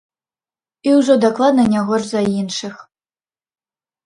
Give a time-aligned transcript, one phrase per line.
[0.87, 2.75] І ўжо дакладна не горш за іншых.